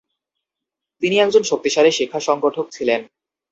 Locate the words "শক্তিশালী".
1.43-1.91